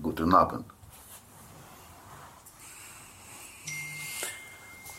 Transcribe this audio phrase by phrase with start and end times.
[0.00, 0.64] Guten Abend.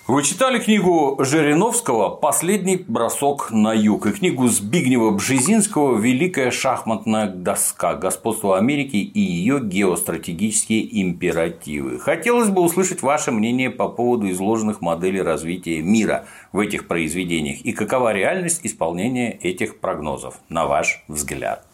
[0.09, 7.93] Вы читали книгу Жириновского «Последний бросок на юг» и книгу Збигнева Бжезинского «Великая шахматная доска.
[7.93, 11.99] Господство Америки и ее геостратегические императивы».
[11.99, 17.71] Хотелось бы услышать ваше мнение по поводу изложенных моделей развития мира в этих произведениях и
[17.71, 21.68] какова реальность исполнения этих прогнозов, на ваш взгляд.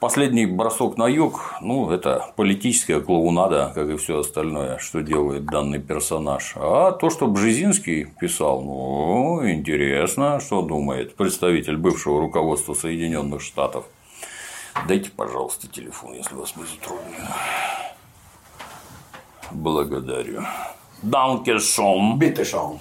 [0.00, 5.78] Последний бросок на юг, ну, это политическая клоунада, как и все остальное, что делает данный
[5.78, 6.52] персонаж.
[6.56, 13.86] А то, что Бжезинский писал, ну, интересно, что думает представитель бывшего руководства Соединенных Штатов.
[14.86, 17.34] Дайте, пожалуйста, телефон, если вас не затруднено.
[19.50, 20.42] Благодарю.
[21.00, 22.18] Данкешон.
[22.18, 22.80] Битешон.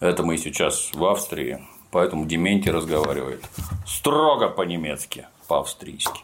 [0.00, 1.58] Это мы сейчас в Австрии
[1.90, 3.44] поэтому Дементий разговаривает
[3.86, 6.20] строго по-немецки, по-австрийски.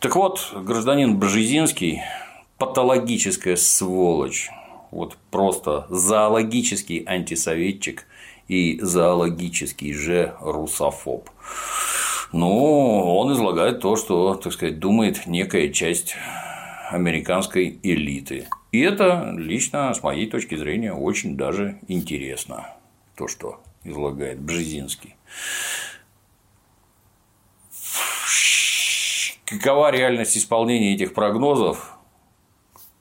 [0.00, 2.02] Так вот, гражданин Бжезинский–
[2.58, 4.50] патологическая сволочь,
[4.90, 8.06] вот просто зоологический антисоветчик
[8.48, 11.28] и зоологический же русофоб.
[12.32, 16.16] Ну, он излагает то, что, так сказать, думает некая часть
[16.90, 18.48] американской элиты.
[18.72, 22.68] И это лично, с моей точки зрения, очень даже интересно.
[23.16, 25.16] То, что излагает Бжезинский.
[29.44, 31.96] Какова реальность исполнения этих прогнозов?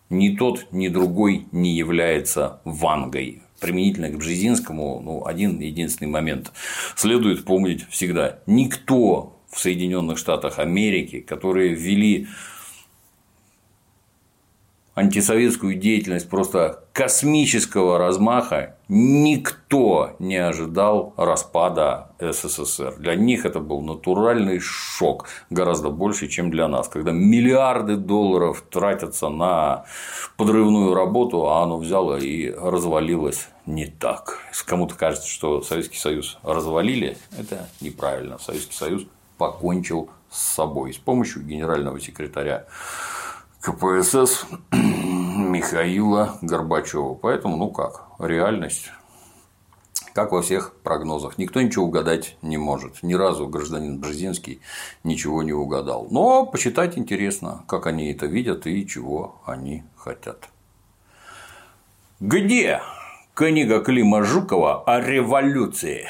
[0.09, 3.41] Ни тот, ни другой не является вангой.
[3.59, 6.51] Применительно к Бжезинскому, ну, один единственный момент
[6.95, 8.39] следует помнить всегда.
[8.45, 12.27] Никто в Соединенных Штатах Америки, которые ввели
[14.93, 22.95] антисоветскую деятельность просто космического размаха, никто не ожидал распада СССР.
[22.97, 26.87] Для них это был натуральный шок, гораздо больше, чем для нас.
[26.87, 29.85] Когда миллиарды долларов тратятся на
[30.37, 34.39] подрывную работу, а оно взяло и развалилось не так.
[34.65, 38.37] Кому-то кажется, что Советский Союз развалили, это неправильно.
[38.37, 39.03] Советский Союз
[39.37, 42.65] покончил с собой с помощью генерального секретаря
[43.61, 44.45] КПСС
[45.35, 47.13] Михаила Горбачева.
[47.15, 48.91] Поэтому, ну как, реальность
[50.13, 51.37] как во всех прогнозах.
[51.37, 53.03] Никто ничего угадать не может.
[53.03, 54.61] Ни разу гражданин Бжезинский
[55.03, 56.07] ничего не угадал.
[56.09, 60.47] Но почитать интересно, как они это видят и чего они хотят.
[62.21, 62.81] Где
[63.33, 66.07] книга Клима Жукова о революции?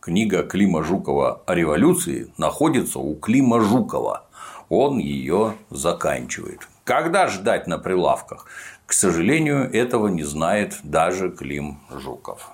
[0.00, 4.26] Книга Клима Жукова о революции находится у Клима Жукова
[4.68, 6.68] он ее заканчивает.
[6.86, 8.46] Когда ждать на прилавках?
[8.86, 12.52] К сожалению, этого не знает даже Клим Жуков.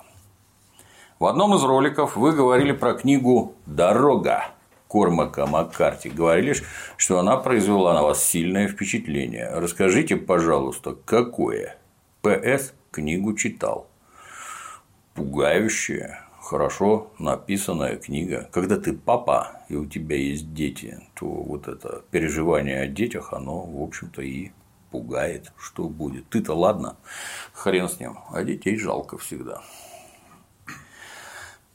[1.19, 4.45] В одном из роликов вы говорили про книгу «Дорога»
[4.89, 6.09] Кормака Маккарти.
[6.09, 6.55] Говорили,
[6.97, 9.51] что она произвела на вас сильное впечатление.
[9.53, 11.77] Расскажите, пожалуйста, какое?
[12.23, 13.87] ПС книгу читал.
[15.13, 18.49] Пугающее, хорошо написанная книга.
[18.51, 23.61] Когда ты папа и у тебя есть дети, то вот это переживание о детях, оно,
[23.61, 24.51] в общем-то, и
[24.91, 26.29] пугает, что будет.
[26.29, 26.97] Ты-то ладно,
[27.53, 29.61] хрен с ним, а детей жалко всегда.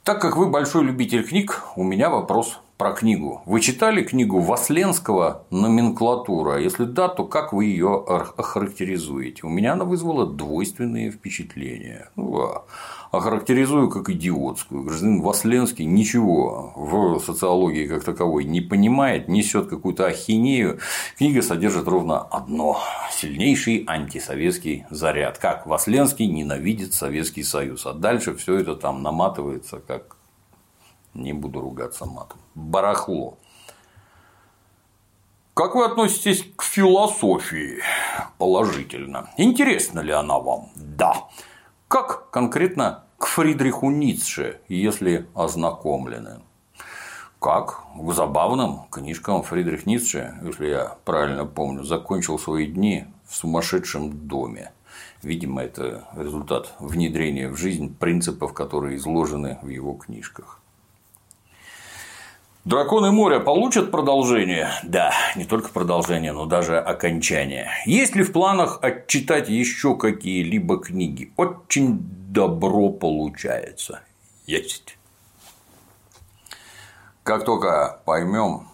[0.03, 3.41] Так как вы большой любитель книг, у меня вопрос про книгу.
[3.45, 6.61] Вы читали книгу Васленского «Номенклатура»?
[6.61, 9.45] Если да, то как вы ее охарактеризуете?
[9.45, 12.09] У меня она вызвала двойственные впечатления.
[12.15, 12.65] Ну, а
[13.11, 14.83] охарактеризую как идиотскую.
[14.83, 20.79] Гражданин Васленский ничего в социологии как таковой не понимает, несет какую-то ахинею.
[21.17, 22.79] Книга содержит ровно одно–
[23.11, 25.37] сильнейший антисоветский заряд.
[25.37, 27.85] Как Васленский ненавидит Советский Союз.
[27.85, 30.15] А дальше все это там наматывается как
[31.13, 32.39] не буду ругаться матом.
[32.59, 33.37] Барахло.
[35.53, 37.79] Как вы относитесь к философии?
[38.37, 39.29] Положительно.
[39.37, 40.69] Интересна ли она вам?
[40.75, 41.29] Да.
[41.87, 46.41] Как конкретно к Фридриху Ницше, если ознакомлены?
[47.39, 54.27] Как к забавным книжкам Фридрих Ницше, если я правильно помню, закончил свои дни в сумасшедшем
[54.27, 54.73] доме.
[55.23, 60.59] Видимо, это результат внедрения в жизнь принципов, которые изложены в его книжках.
[62.65, 64.69] Драконы моря получат продолжение?
[64.83, 67.69] Да, не только продолжение, но даже окончание.
[67.85, 71.31] Есть ли в планах отчитать еще какие-либо книги?
[71.37, 74.01] Очень добро получается.
[74.45, 74.97] Есть.
[77.23, 78.67] Как только поймем,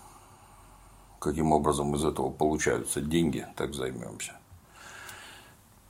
[1.19, 4.33] каким образом из этого получаются деньги, так займемся.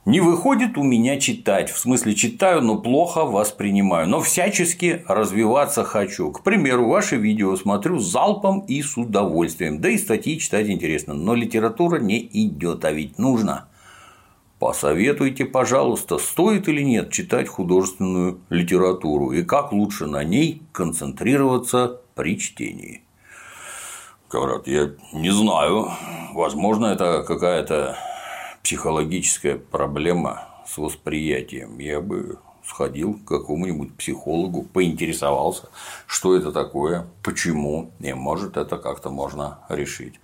[0.06, 6.30] Не выходит у меня читать, в смысле читаю, но плохо воспринимаю, но всячески развиваться хочу.
[6.30, 11.34] К примеру, ваши видео смотрю залпом и с удовольствием, да и статьи читать интересно, но
[11.34, 13.66] литература не идет, а ведь нужно.
[14.60, 22.38] Посоветуйте, пожалуйста, стоит или нет читать художественную литературу и как лучше на ней концентрироваться при
[22.38, 23.02] чтении.
[24.30, 25.90] Говорят, я не знаю,
[26.32, 27.98] возможно, это какая-то
[28.66, 31.78] психологическая проблема с восприятием.
[31.78, 35.68] Я бы сходил к какому-нибудь психологу, поинтересовался,
[36.08, 40.14] что это такое, почему, и может это как-то можно решить.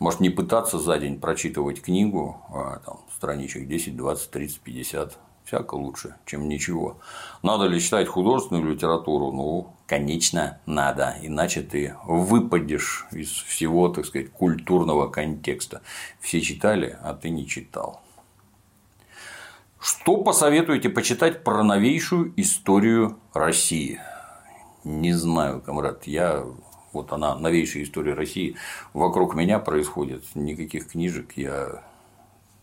[0.00, 5.76] Может не пытаться за день прочитывать книгу, а там страничек 10, 20, 30, 50, всяко
[5.76, 6.98] лучше, чем ничего.
[7.44, 9.30] Надо ли читать художественную литературу?
[9.30, 15.82] Ну, конечно, надо, иначе ты выпадешь из всего, так сказать, культурного контекста.
[16.20, 18.00] Все читали, а ты не читал.
[19.80, 24.00] Что посоветуете почитать про новейшую историю России?
[24.82, 26.44] Не знаю, комрад, я
[26.94, 28.56] вот она, новейшая история России,
[28.94, 31.82] вокруг меня происходит, никаких книжек я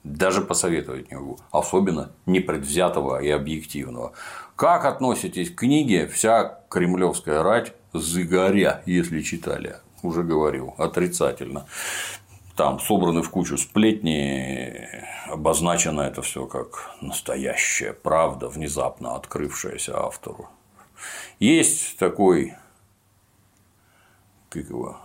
[0.03, 4.13] даже посоветовать не могу, особенно непредвзятого и объективного.
[4.55, 9.77] Как относитесь к книге «Вся кремлевская рать загоря», если читали?
[10.03, 11.67] Уже говорил, отрицательно.
[12.55, 14.87] Там собраны в кучу сплетни,
[15.27, 20.49] обозначено это все как настоящая правда, внезапно открывшаяся автору.
[21.39, 22.55] Есть такой,
[24.49, 24.99] как его,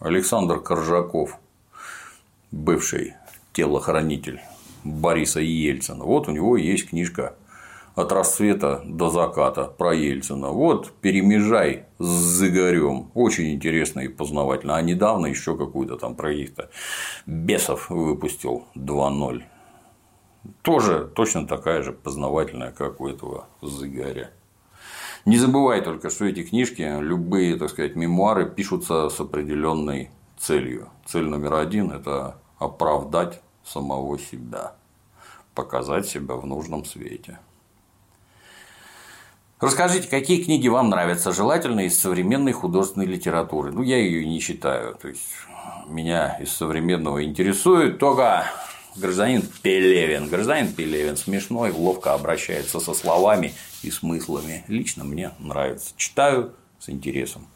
[0.00, 1.38] Александр Коржаков,
[2.50, 3.14] бывший
[3.52, 4.40] телохранитель
[4.84, 6.04] Бориса Ельцина.
[6.04, 7.36] Вот у него есть книжка
[7.94, 10.48] от рассвета до заката про Ельцина.
[10.48, 13.10] Вот перемежай с Зыгарем.
[13.14, 14.76] Очень интересно и познавательно.
[14.76, 16.70] А недавно еще какую-то там про каких-то
[17.26, 19.42] бесов выпустил 2.0.
[20.62, 24.30] Тоже точно такая же познавательная, как у этого Зыгаря.
[25.24, 30.88] Не забывай только, что эти книжки, любые, так сказать, мемуары пишутся с определенной целью.
[31.06, 34.74] Цель номер один– это оправдать самого себя,
[35.54, 37.38] показать себя в нужном свете.
[39.60, 43.70] Расскажите, какие книги вам нравятся, желательно из современной художественной литературы.
[43.70, 44.96] Ну, я ее не читаю.
[45.00, 45.22] То есть,
[45.86, 48.44] меня из современного интересует только
[48.96, 50.28] гражданин Пелевин.
[50.28, 53.54] Гражданин Пелевин смешной, ловко обращается со словами
[53.84, 54.64] и смыслами.
[54.66, 55.94] Лично мне нравится.
[55.96, 57.46] Читаю с интересом.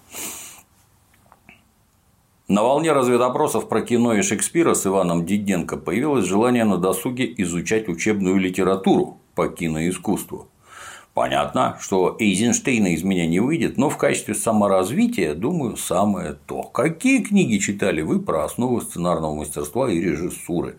[2.48, 7.88] На волне разведопросов про кино и Шекспира с Иваном Диденко появилось желание на досуге изучать
[7.88, 10.46] учебную литературу по киноискусству.
[11.12, 16.62] Понятно, что Эйзенштейна из меня не выйдет, но в качестве саморазвития, думаю, самое то.
[16.62, 20.76] Какие книги читали вы про основы сценарного мастерства и режиссуры?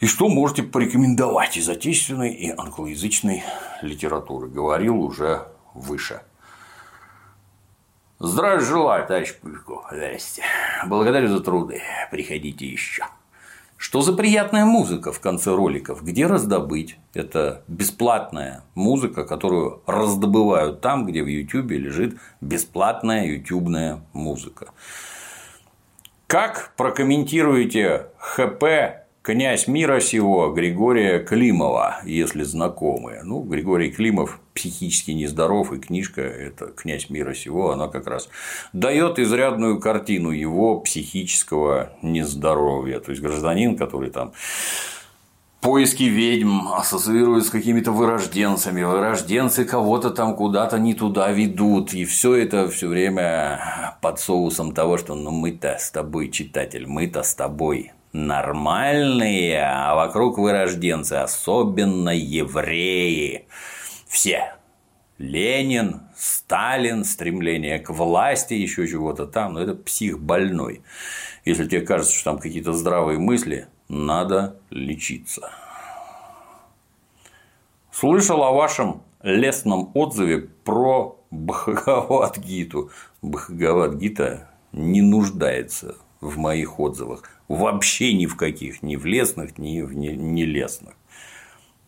[0.00, 3.44] И что можете порекомендовать из отечественной и англоязычной
[3.82, 4.48] литературы?
[4.48, 6.22] Говорил уже выше.
[8.22, 9.86] Здравия желаю, товарищ Пушков.
[9.90, 10.42] Здрасте.
[10.86, 11.82] Благодарю за труды.
[12.10, 13.04] Приходите еще.
[13.76, 16.02] Что за приятная музыка в конце роликов?
[16.04, 16.98] Где раздобыть?
[17.14, 24.68] Это бесплатная музыка, которую раздобывают там, где в YouTube лежит бесплатная ютубная музыка.
[26.26, 28.64] Как прокомментируете ХП
[29.22, 33.22] князь мира сего Григория Климова, если знакомые.
[33.22, 38.28] Ну, Григорий Климов психически нездоров, и книжка это «Князь мира сего», она как раз
[38.74, 43.00] дает изрядную картину его психического нездоровья.
[43.00, 44.34] То есть гражданин, который там
[45.62, 52.34] поиски ведьм ассоциируют с какими-то вырожденцами, вырожденцы кого-то там куда-то не туда ведут, и все
[52.34, 57.92] это все время под соусом того, что ну мы-то с тобой, читатель, мы-то с тобой
[58.12, 63.46] нормальные, а вокруг вырожденцы, особенно евреи.
[64.10, 64.54] Все.
[65.18, 70.82] Ленин, Сталин, стремление к власти, еще чего-то там, но это псих больной.
[71.44, 75.52] Если тебе кажется, что там какие-то здравые мысли, надо лечиться.
[77.92, 82.90] Слышал о вашем лестном отзыве про Бхагавадгиту.
[83.22, 87.22] Бхагавадгита не нуждается в моих отзывах.
[87.46, 90.94] Вообще ни в каких, ни в лесных, ни в нелестных.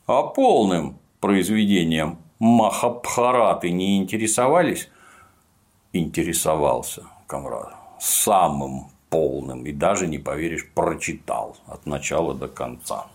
[0.07, 4.91] А полным произведением Махабхараты не интересовались?
[5.93, 7.73] Интересовался, комрад.
[8.01, 9.65] Самым полным.
[9.65, 13.07] И даже, не поверишь, прочитал от начала до конца.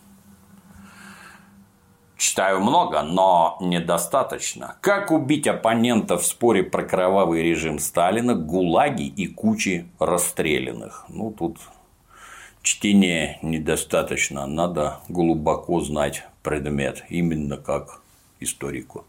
[2.16, 4.78] Читаю много, но недостаточно.
[4.80, 11.06] Как убить оппонента в споре про кровавый режим Сталина, гулаги и кучи расстрелянных?
[11.10, 11.60] Ну, тут
[12.62, 18.00] чтения недостаточно, надо глубоко знать предмет, именно как
[18.40, 19.04] историку.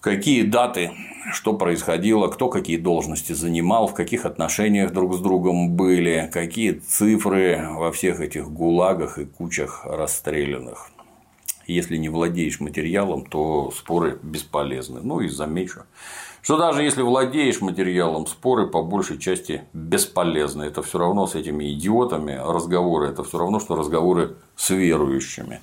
[0.00, 0.92] Какие даты,
[1.32, 7.66] что происходило, кто какие должности занимал, в каких отношениях друг с другом были, какие цифры
[7.72, 10.88] во всех этих гулагах и кучах расстрелянных.
[11.68, 15.00] Если не владеешь материалом, то споры бесполезны.
[15.02, 15.82] Ну и замечу,
[16.40, 20.64] что даже если владеешь материалом, споры по большей части бесполезны.
[20.64, 25.60] Это все равно с этими идиотами разговоры, это все равно, что разговоры с верующими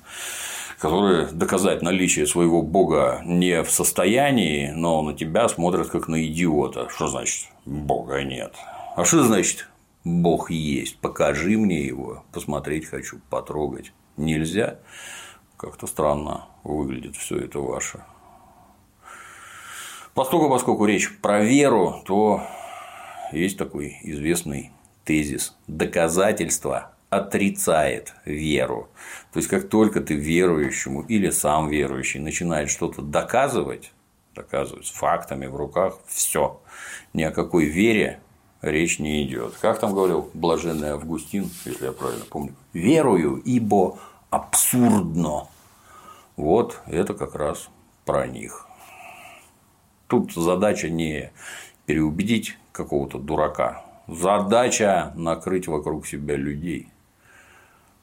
[0.78, 6.90] которые доказать наличие своего бога не в состоянии, но на тебя смотрят как на идиота.
[6.90, 8.52] Что значит бога нет?
[8.94, 9.68] А что значит
[10.04, 10.98] бог есть?
[10.98, 13.92] Покажи мне его, посмотреть хочу, потрогать.
[14.18, 14.78] Нельзя?
[15.56, 18.04] Как-то странно выглядит все это ваше.
[20.14, 22.42] Поскольку, поскольку речь про веру, то
[23.32, 24.72] есть такой известный
[25.04, 25.56] тезис.
[25.66, 28.88] Доказательства отрицает веру.
[29.32, 33.92] То есть, как только ты верующему или сам верующий начинает что-то доказывать,
[34.34, 36.60] доказывать с фактами в руках, все,
[37.14, 38.20] ни о какой вере
[38.60, 39.54] речь не идет.
[39.60, 43.98] Как там говорил блаженный Августин, если я правильно помню, верую, ибо
[44.30, 45.48] абсурдно.
[46.36, 47.68] Вот это как раз
[48.04, 48.66] про них.
[50.06, 51.32] Тут задача не
[51.86, 56.88] переубедить какого-то дурака, задача накрыть вокруг себя людей,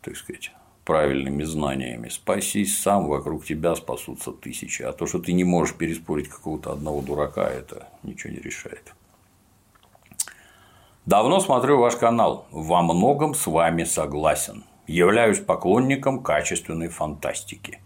[0.01, 0.51] так сказать,
[0.83, 2.09] правильными знаниями.
[2.09, 4.81] Спасись сам, вокруг тебя спасутся тысячи.
[4.81, 8.93] А то, что ты не можешь переспорить какого-то одного дурака, это ничего не решает.
[11.05, 12.47] Давно смотрю ваш канал.
[12.51, 14.63] Во многом с вами согласен.
[14.87, 17.79] Являюсь поклонником качественной фантастики.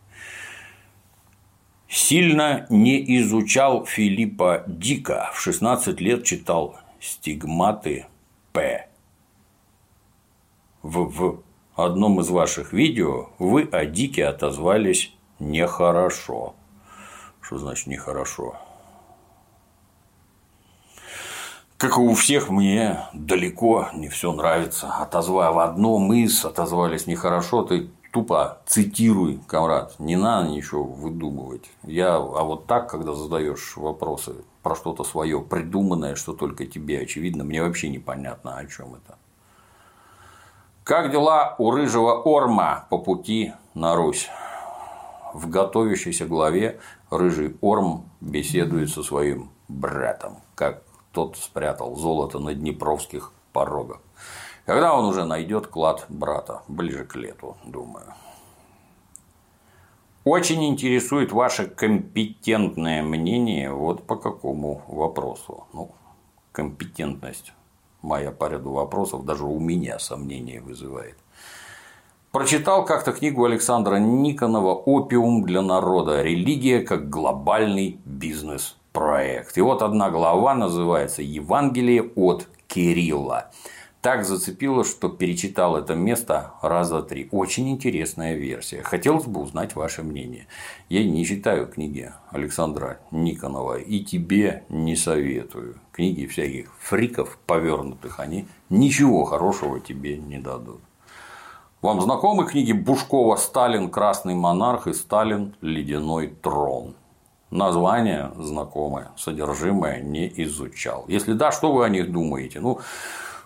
[1.87, 8.05] Сильно не изучал Филиппа Дика, в 16 лет читал стигматы
[8.51, 8.87] П.
[10.81, 11.43] В, в
[11.75, 16.55] одном из ваших видео вы о Дике отозвались нехорошо.
[17.41, 18.57] Что значит нехорошо?
[21.77, 24.87] Как и у всех, мне далеко не все нравится.
[24.87, 31.69] Отозвав в одном из, отозвались нехорошо, ты тупо цитируй, комрад, не надо ничего выдумывать.
[31.83, 37.43] Я, а вот так, когда задаешь вопросы про что-то свое придуманное, что только тебе очевидно,
[37.43, 39.19] мне вообще непонятно, о чем это.
[40.83, 44.29] Как дела у рыжего Орма по пути на Русь?
[45.35, 46.79] В готовящейся главе
[47.11, 50.86] рыжий Орм беседует со своим братом, как
[51.17, 54.01] тот спрятал золото на днепровских порогах.
[54.67, 58.13] Когда он уже найдет клад брата, ближе к лету, думаю.
[60.25, 65.63] Очень интересует ваше компетентное мнение вот по какому вопросу.
[65.73, 65.89] Ну,
[66.51, 67.51] компетентность
[68.03, 71.17] моя по ряду вопросов даже у меня сомнения вызывает.
[72.31, 76.21] Прочитал как-то книгу Александра Никонова «Опиум для народа.
[76.21, 77.99] Религия как глобальный
[78.97, 79.57] бизнес-проект».
[79.57, 83.51] И вот одна глава называется «Евангелие от Кирилла»
[83.99, 87.27] так зацепило, что перечитал это место раза три.
[87.31, 88.81] Очень интересная версия.
[88.81, 90.47] Хотелось бы узнать ваше мнение.
[90.87, 95.81] Я не читаю книги Александра Никонова и тебе не советую.
[95.91, 100.79] Книги всяких фриков повернутых, они ничего хорошего тебе не дадут.
[101.81, 103.89] Вам знакомы книги Бушкова «Сталин.
[103.89, 105.55] Красный монарх» и «Сталин.
[105.61, 106.95] Ледяной трон»?
[107.49, 111.05] Название знакомое, содержимое не изучал.
[111.07, 112.59] Если да, что вы о них думаете?
[112.59, 112.81] Ну,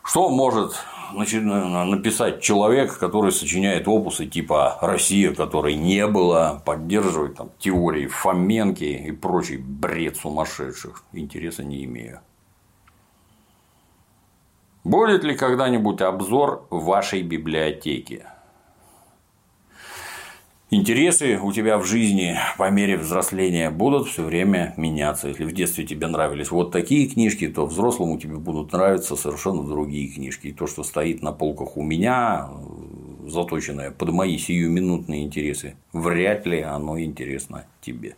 [0.04, 0.74] что может
[1.14, 9.12] написать человек, который сочиняет опусы типа «Россия, которой не было», поддерживает там, теории Фоменки и
[9.12, 11.04] прочий бред сумасшедших?
[11.14, 12.22] Интереса не имею.
[14.84, 18.26] Будет ли когда-нибудь обзор вашей библиотеки?
[20.72, 25.28] Интересы у тебя в жизни по мере взросления будут все время меняться.
[25.28, 30.08] Если в детстве тебе нравились вот такие книжки, то взрослому тебе будут нравиться совершенно другие
[30.08, 30.48] книжки.
[30.48, 32.50] И то, что стоит на полках у меня,
[33.28, 38.16] заточенное под мои сиюминутные интересы, вряд ли оно интересно тебе.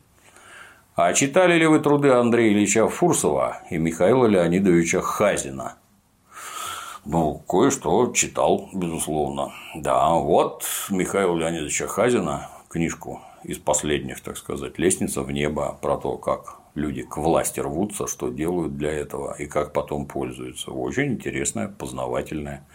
[0.96, 5.76] А читали ли вы труды Андрея Ильича Фурсова и Михаила Леонидовича Хазина?
[7.06, 9.52] Ну, кое-что читал, безусловно.
[9.76, 16.18] Да, вот Михаила Леонидовича Хазина, книжку из последних, так сказать, «Лестница в небо» про то,
[16.18, 20.72] как люди к власти рвутся, что делают для этого и как потом пользуются.
[20.72, 22.66] Очень интересная, познавательная.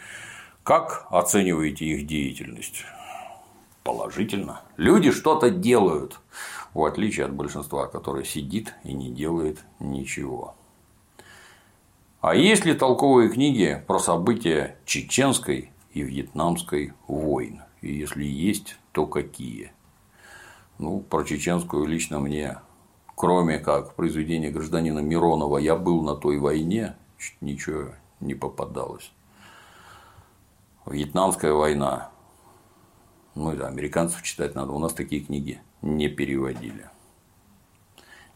[0.62, 2.84] Как оцениваете их деятельность?
[3.82, 4.60] Положительно.
[4.76, 6.20] Люди что-то делают,
[6.74, 10.54] в отличие от большинства, которое сидит и не делает ничего.
[12.20, 17.62] А есть ли толковые книги про события чеченской и вьетнамской войн?
[17.80, 19.70] И если есть, то какие?
[20.78, 22.58] Ну, про чеченскую лично мне,
[23.14, 26.96] кроме как произведения гражданина Миронова «Я был на той войне»,
[27.40, 29.12] ничего не попадалось.
[30.86, 32.10] Вьетнамская война.
[33.36, 34.72] Ну, да, американцев читать надо.
[34.72, 36.90] У нас такие книги не переводили.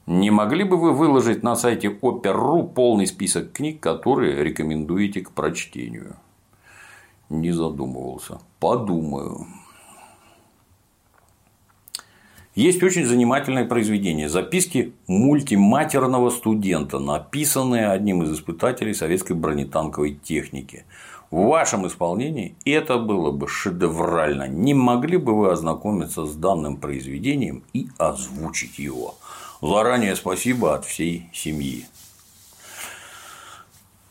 [0.06, 6.16] Не могли бы вы выложить на сайте Опер.ру полный список книг, которые рекомендуете к прочтению?
[7.30, 8.40] Не задумывался.
[8.59, 9.47] Подумаю.
[12.54, 20.85] Есть очень занимательное произведение «Записки мультиматерного студента», написанное одним из испытателей советской бронетанковой техники.
[21.30, 24.49] В вашем исполнении это было бы шедеврально.
[24.49, 29.14] Не могли бы вы ознакомиться с данным произведением и озвучить его?
[29.62, 31.87] Заранее спасибо от всей семьи.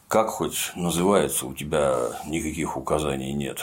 [0.08, 3.60] Как хоть называется, у тебя никаких указаний нет.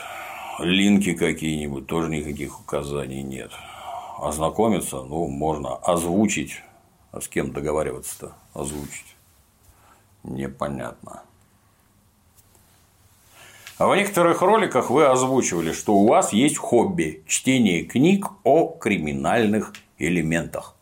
[0.58, 3.52] Линки какие-нибудь, тоже никаких указаний нет.
[4.18, 6.62] Ознакомиться, ну, можно озвучить.
[7.10, 8.34] А с кем договариваться-то?
[8.52, 9.16] Озвучить.
[10.24, 11.22] Непонятно.
[13.78, 19.72] А в некоторых роликах вы озвучивали, что у вас есть хобби– чтение книг о криминальных
[19.98, 20.74] элементах.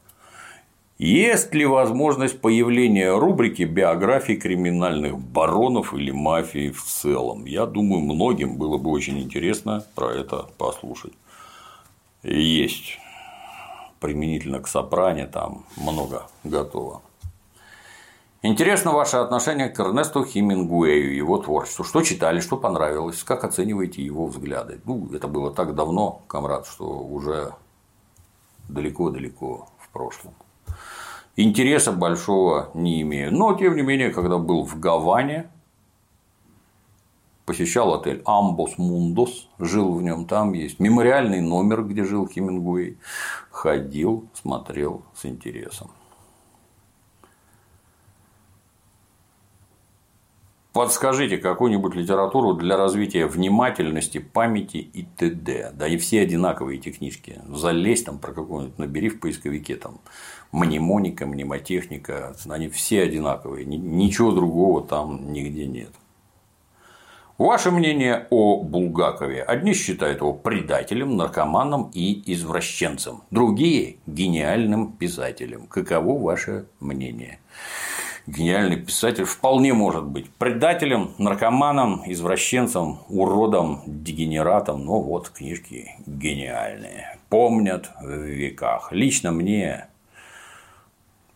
[0.98, 7.44] Есть ли возможность появления рубрики биографии криминальных баронов или мафии в целом?
[7.44, 11.12] Я думаю, многим было бы очень интересно про это послушать.
[12.22, 12.98] Есть.
[14.00, 17.02] Применительно к Сопране там много готово.
[18.40, 21.84] Интересно ваше отношение к Эрнесту Хемингуэю, его творчеству.
[21.84, 24.80] Что читали, что понравилось, как оцениваете его взгляды?
[24.86, 27.52] Ну, это было так давно, комрад, что уже
[28.68, 30.32] далеко-далеко в прошлом.
[31.36, 33.32] Интереса большого не имею.
[33.32, 35.50] Но, тем не менее, когда был в Гаване,
[37.44, 42.96] посещал отель Амбос Мундос, жил в нем, там есть мемориальный номер, где жил Хемингуэй,
[43.50, 45.90] ходил, смотрел с интересом.
[50.76, 55.72] Подскажите какую-нибудь литературу для развития внимательности, памяти и т.д.
[55.72, 57.40] Да и все одинаковые эти книжки.
[57.48, 60.02] Залезь там про какую-нибудь, набери в поисковике там
[60.52, 62.36] мнемоника, мнемотехника.
[62.50, 63.64] Они все одинаковые.
[63.64, 65.92] Ничего другого там нигде нет.
[67.38, 69.42] Ваше мнение о Булгакове.
[69.44, 75.68] Одни считают его предателем, наркоманом и извращенцем, другие– гениальным писателем.
[75.68, 77.38] Каково ваше мнение?
[78.26, 87.90] Гениальный писатель вполне может быть предателем, наркоманом, извращенцем, уродом, дегенератом, но вот книжки гениальные, помнят
[88.00, 88.92] в веках.
[88.92, 89.86] Лично мне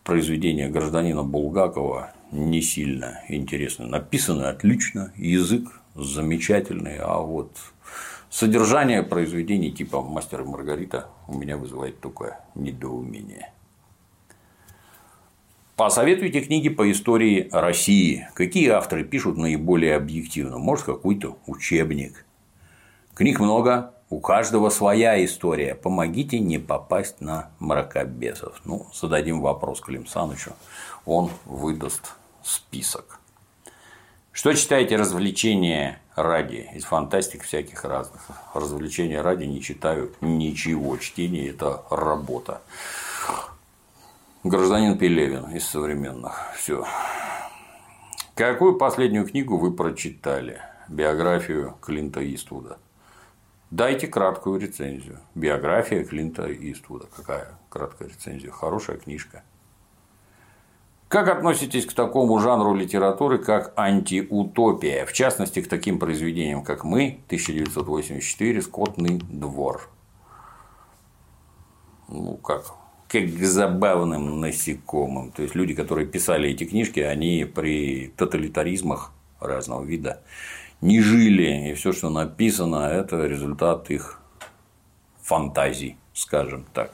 [0.03, 3.87] произведение гражданина Булгакова не сильно интересно.
[3.87, 7.51] Написано отлично, язык замечательный, а вот
[8.29, 13.51] содержание произведений типа «Мастер и Маргарита» у меня вызывает только недоумение.
[15.81, 18.27] Посоветуйте книги по истории России.
[18.35, 20.59] Какие авторы пишут наиболее объективно?
[20.59, 22.23] Может, какой-то учебник.
[23.15, 25.73] Книг много, у каждого своя история.
[25.73, 28.61] Помогите не попасть на мракобесов.
[28.63, 30.51] Ну, зададим вопрос Клим Санычу.
[31.07, 32.13] Он выдаст
[32.43, 33.19] список.
[34.31, 36.69] Что читаете развлечения ради?
[36.75, 38.21] Из фантастик всяких разных.
[38.53, 40.97] Развлечения ради не читаю ничего.
[40.97, 42.61] Чтение– это работа.
[44.43, 46.51] Гражданин Пелевин из современных.
[46.55, 46.83] Все.
[48.33, 50.59] Какую последнюю книгу вы прочитали?
[50.89, 52.79] Биографию Клинта Иствуда.
[53.69, 55.19] Дайте краткую рецензию.
[55.35, 57.05] Биография Клинта Иствуда.
[57.15, 58.49] Какая краткая рецензия?
[58.49, 59.43] Хорошая книжка.
[61.07, 67.21] Как относитесь к такому жанру литературы, как антиутопия, в частности, к таким произведениям, как «Мы»,
[67.27, 69.87] 1984, «Скотный двор»?
[72.07, 72.80] Ну, как
[73.11, 75.31] как к забавным насекомым.
[75.31, 80.21] То есть люди, которые писали эти книжки, они при тоталитаризмах разного вида
[80.79, 84.21] не жили, и все, что написано, это результат их
[85.21, 86.93] фантазий, скажем так.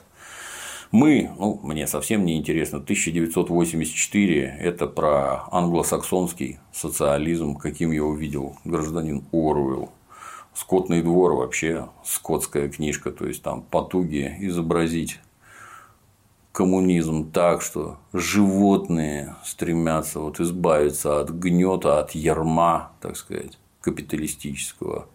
[0.90, 9.24] Мы, ну, мне совсем не интересно, 1984– это про англосаксонский социализм, каким его видел гражданин
[9.32, 9.92] Оруэлл.
[10.52, 15.20] Скотный двор вообще скотская книжка, то есть там потуги изобразить
[16.52, 25.06] коммунизм так, что животные стремятся вот избавиться от гнета, от ярма, так сказать, капиталистического,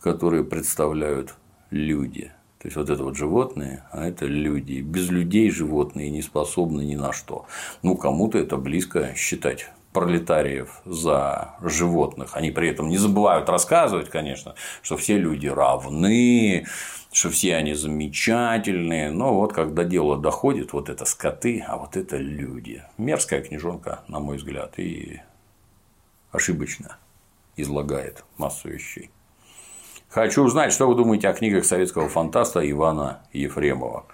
[0.00, 1.34] которые представляют
[1.70, 2.32] люди.
[2.58, 4.80] То есть вот это вот животные, а это люди.
[4.80, 7.46] Без людей животные не способны ни на что.
[7.82, 12.30] Ну, кому-то это близко считать пролетариев за животных.
[12.34, 16.66] Они при этом не забывают рассказывать, конечно, что все люди равны,
[17.12, 22.16] что все они замечательные, но вот когда дело доходит, вот это скоты, а вот это
[22.16, 22.82] люди.
[22.96, 25.20] Мерзкая книжонка, на мой взгляд, и
[26.30, 26.96] ошибочно
[27.56, 29.10] излагает массу вещей.
[30.08, 34.06] Хочу узнать, что вы думаете о книгах советского фантаста Ивана Ефремова.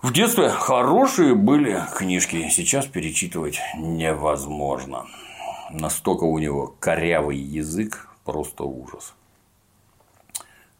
[0.00, 5.06] В детстве хорошие были книжки, сейчас перечитывать невозможно.
[5.70, 9.14] Настолько у него корявый язык, просто ужас.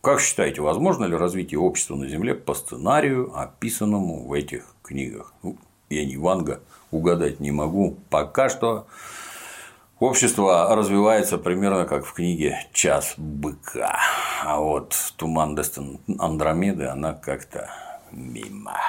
[0.02, 5.32] Как считаете, возможно ли развитие общества на Земле по сценарию, описанному в этих книгах?
[5.44, 5.56] Ну,
[5.90, 6.60] я не Ванга,
[6.90, 7.96] угадать не могу.
[8.10, 8.88] Пока что
[10.00, 13.96] общество развивается примерно как в книге «Час быка».
[14.44, 17.70] А вот «Туман Дестин Андромеды» она как-то
[18.10, 18.80] мимо.